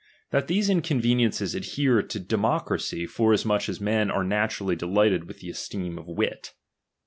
[0.31, 5.49] That these inconveniences adhere to demo cracy, forasmuch as men are naturally delighted with the
[5.51, 6.53] esteem of wit.